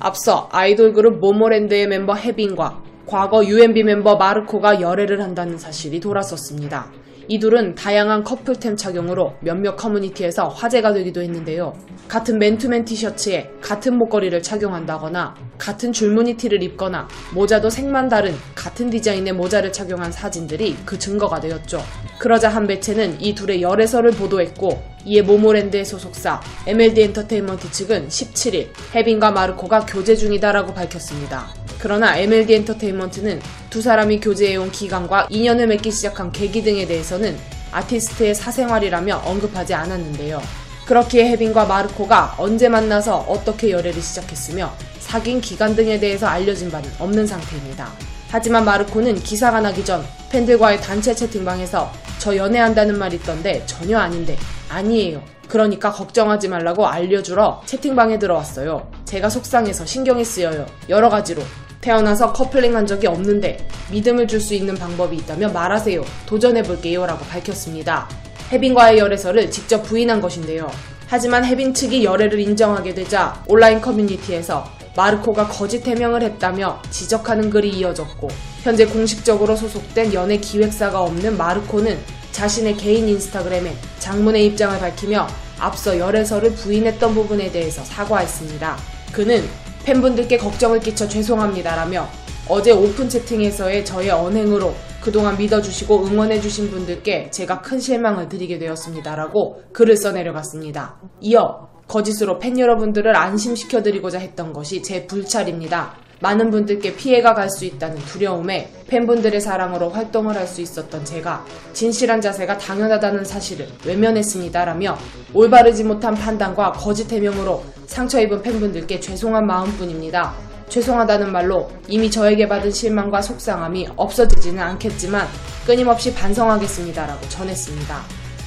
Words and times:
앞서 0.00 0.48
아이돌 0.52 0.92
그룹 0.92 1.18
모모랜드의 1.20 1.86
멤버 1.86 2.14
혜빈과 2.14 2.82
과거 3.06 3.44
UMB 3.44 3.84
멤버 3.84 4.16
마르코가 4.16 4.80
열애를 4.80 5.22
한다는 5.22 5.58
사실이 5.58 6.00
돌았었습니다. 6.00 6.90
이 7.28 7.38
둘은 7.38 7.74
다양한 7.74 8.22
커플템 8.22 8.76
착용으로 8.76 9.34
몇몇 9.40 9.76
커뮤니티에서 9.76 10.48
화제가 10.48 10.92
되기도 10.92 11.22
했는데요. 11.22 11.72
같은 12.06 12.38
맨투맨 12.38 12.84
티셔츠에 12.84 13.50
같은 13.62 13.96
목걸이를 13.96 14.42
착용한다거나 14.42 15.34
같은 15.56 15.90
줄무늬 15.90 16.36
티를 16.36 16.62
입거나 16.62 17.08
모자도 17.34 17.70
색만 17.70 18.08
다른 18.08 18.34
같은 18.54 18.90
디자인의 18.90 19.32
모자를 19.32 19.72
착용한 19.72 20.12
사진들이 20.12 20.76
그 20.84 20.98
증거가 20.98 21.40
되었죠. 21.40 21.78
그러자 22.18 22.50
한 22.50 22.66
매체는 22.66 23.22
이 23.22 23.34
둘의 23.34 23.62
열애설을 23.62 24.10
보도했고 24.12 24.93
이에 25.04 25.22
모모랜드의 25.22 25.84
소속사 25.84 26.40
MLD 26.66 27.02
엔터테인먼트 27.02 27.70
측은 27.70 28.08
17일 28.08 28.68
혜빈과 28.94 29.30
마르코가 29.32 29.86
교제 29.86 30.16
중이다라고 30.16 30.74
밝혔습니다. 30.74 31.48
그러나 31.78 32.16
MLD 32.16 32.54
엔터테인먼트는 32.54 33.40
두 33.68 33.82
사람이 33.82 34.20
교제해온 34.20 34.70
기간과 34.70 35.26
인연을 35.30 35.66
맺기 35.66 35.90
시작한 35.90 36.32
계기 36.32 36.62
등에 36.62 36.86
대해서는 36.86 37.36
아티스트의 37.72 38.34
사생활이라며 38.34 39.22
언급하지 39.26 39.74
않았는데요. 39.74 40.40
그렇기에 40.86 41.30
혜빈과 41.30 41.64
마르코가 41.66 42.36
언제 42.38 42.68
만나서 42.68 43.18
어떻게 43.28 43.70
열애를 43.70 44.00
시작했으며 44.00 44.72
사귄 45.00 45.40
기간 45.40 45.74
등에 45.74 45.98
대해서 45.98 46.26
알려진 46.26 46.70
바는 46.70 46.88
없는 46.98 47.26
상태입니다. 47.26 47.90
하지만 48.30 48.64
마르코는 48.64 49.16
기사가 49.16 49.60
나기 49.60 49.84
전 49.84 50.04
팬들과의 50.30 50.80
단체 50.80 51.14
채팅방에서 51.14 51.92
저 52.18 52.36
연애한다는 52.36 52.98
말 52.98 53.12
있던데 53.14 53.62
전혀 53.66 53.98
아닌데 53.98 54.36
아니에요. 54.74 55.22
그러니까 55.48 55.92
걱정하지 55.92 56.48
말라고 56.48 56.86
알려주러 56.86 57.62
채팅방에 57.66 58.18
들어왔어요. 58.18 58.90
제가 59.04 59.28
속상해서 59.28 59.86
신경이 59.86 60.24
쓰여요. 60.24 60.66
여러 60.88 61.08
가지로. 61.08 61.42
태어나서 61.80 62.32
커플링 62.32 62.74
한 62.74 62.86
적이 62.86 63.08
없는데 63.08 63.68
믿음을 63.92 64.26
줄 64.26 64.40
수 64.40 64.54
있는 64.54 64.74
방법이 64.74 65.16
있다면 65.16 65.52
말하세요. 65.52 66.02
도전해볼게요. 66.26 67.04
라고 67.06 67.24
밝혔습니다. 67.26 68.08
혜빈과의 68.50 68.98
열애설을 68.98 69.50
직접 69.50 69.82
부인한 69.82 70.20
것인데요. 70.20 70.70
하지만 71.06 71.44
혜빈 71.44 71.74
측이 71.74 72.02
열애를 72.04 72.40
인정하게 72.40 72.94
되자 72.94 73.42
온라인 73.46 73.80
커뮤니티에서 73.80 74.64
마르코가 74.96 75.48
거짓 75.48 75.86
해명을 75.86 76.22
했다며 76.22 76.80
지적하는 76.90 77.50
글이 77.50 77.68
이어졌고 77.70 78.28
현재 78.62 78.86
공식적으로 78.86 79.54
소속된 79.54 80.14
연애 80.14 80.38
기획사가 80.38 81.02
없는 81.02 81.36
마르코는 81.36 81.98
자신의 82.34 82.76
개인 82.76 83.08
인스타그램에 83.08 83.72
장문의 84.00 84.44
입장을 84.46 84.76
밝히며 84.80 85.28
앞서 85.60 85.96
열애설을 85.96 86.54
부인했던 86.54 87.14
부분에 87.14 87.52
대해서 87.52 87.84
사과했습니다. 87.84 88.76
그는 89.12 89.44
팬분들께 89.84 90.36
걱정을 90.38 90.80
끼쳐 90.80 91.06
죄송합니다라며 91.06 92.08
어제 92.48 92.72
오픈 92.72 93.08
채팅에서의 93.08 93.84
저의 93.84 94.10
언행으로 94.10 94.74
그동안 95.00 95.38
믿어주시고 95.38 96.06
응원해주신 96.06 96.70
분들께 96.70 97.30
제가 97.30 97.62
큰 97.62 97.78
실망을 97.78 98.28
드리게 98.28 98.58
되었습니다라고 98.58 99.62
글을 99.72 99.96
써내려갔습니다. 99.96 100.96
이어 101.20 101.68
거짓으로 101.86 102.40
팬 102.40 102.58
여러분들을 102.58 103.14
안심시켜드리고자 103.14 104.18
했던 104.18 104.52
것이 104.52 104.82
제 104.82 105.06
불찰입니다. 105.06 106.03
많은 106.24 106.50
분들께 106.50 106.96
피해가 106.96 107.34
갈 107.34 107.50
수 107.50 107.66
있다는 107.66 107.98
두려움에 107.98 108.70
팬분들의 108.88 109.38
사랑으로 109.40 109.90
활동을 109.90 110.34
할 110.36 110.46
수 110.46 110.62
있었던 110.62 111.04
제가 111.04 111.44
진실한 111.74 112.20
자세가 112.20 112.56
당연하다는 112.56 113.24
사실을 113.24 113.68
외면했습니다라며 113.84 114.96
올바르지 115.34 115.84
못한 115.84 116.14
판단과 116.14 116.72
거짓 116.72 117.12
해명으로 117.12 117.62
상처 117.86 118.20
입은 118.20 118.40
팬분들께 118.42 119.00
죄송한 119.00 119.46
마음뿐입니다. 119.46 120.32
죄송하다는 120.70 121.30
말로 121.30 121.70
이미 121.88 122.10
저에게 122.10 122.48
받은 122.48 122.70
실망과 122.70 123.20
속상함이 123.20 123.88
없어지지는 123.96 124.62
않겠지만 124.62 125.26
끊임없이 125.66 126.14
반성하겠습니다라고 126.14 127.28
전했습니다. 127.28 128.02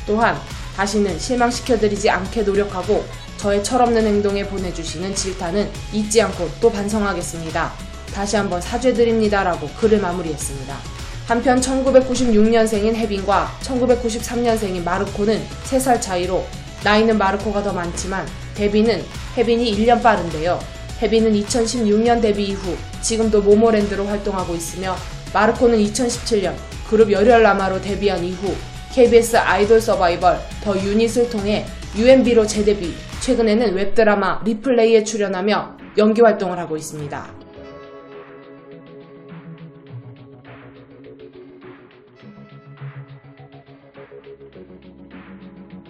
또한 0.07 0.35
다시는 0.77 1.17
실망시켜드리지 1.17 2.07
않게 2.07 2.43
노력하고 2.43 3.03
저의 3.37 3.63
철없는 3.63 4.05
행동에 4.05 4.45
보내주시는 4.45 5.15
질타는 5.15 5.67
잊지 5.91 6.21
않고 6.21 6.47
또 6.61 6.71
반성하겠습니다. 6.71 7.73
다시 8.13 8.35
한번 8.35 8.61
사죄드립니다라고 8.61 9.69
글을 9.79 9.99
마무리했습니다. 9.99 10.77
한편 11.25 11.59
1996년생인 11.59 12.93
혜빈과 12.93 13.57
1993년생인 13.63 14.83
마르코는 14.83 15.43
3살 15.65 15.99
차이로 15.99 16.45
나이는 16.83 17.17
마르코가 17.17 17.63
더 17.63 17.73
많지만 17.73 18.27
데뷔는 18.53 19.03
혜빈이 19.35 19.75
1년 19.77 20.03
빠른데요. 20.03 20.59
혜빈은 21.01 21.33
2016년 21.33 22.21
데뷔 22.21 22.49
이후 22.49 22.77
지금도 23.01 23.41
모모랜드로 23.41 24.05
활동하고 24.05 24.55
있으며 24.55 24.95
마르코는 25.33 25.79
2017년 25.79 26.53
그룹 26.87 27.11
열혈라마로 27.11 27.81
데뷔한 27.81 28.23
이후 28.23 28.55
KBS 28.97 29.37
아이돌 29.37 29.79
서바이벌 29.79 30.39
더 30.63 30.75
유닛을 30.75 31.29
통해 31.29 31.67
UMB로 31.95 32.47
재데뷔, 32.47 32.95
최근에는 33.19 33.75
웹드라마 33.75 34.41
리플레이에 34.43 35.03
출연하며 35.03 35.77
연기 35.99 36.21
활동을 36.21 36.57
하고 36.57 36.75
있습니다. 36.75 37.46